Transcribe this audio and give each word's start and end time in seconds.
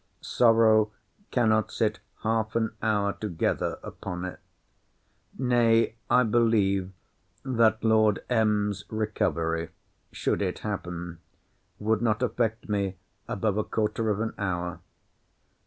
Sorrow 0.19 0.91
cannot 1.29 1.71
sit 1.71 1.99
half 2.23 2.55
an 2.55 2.71
hour 2.81 3.13
together 3.13 3.77
upon 3.83 4.25
it. 4.25 4.39
Nay, 5.37 5.93
I 6.09 6.23
believe, 6.23 6.91
that 7.45 7.83
Lord 7.83 8.23
M.'s 8.27 8.83
recovery, 8.89 9.69
should 10.11 10.41
it 10.41 10.57
happen, 10.65 11.19
would 11.77 12.01
not 12.01 12.23
affect 12.23 12.67
me 12.67 12.95
above 13.27 13.59
a 13.59 13.63
quarter 13.63 14.09
of 14.09 14.21
an 14.21 14.33
hour. 14.39 14.79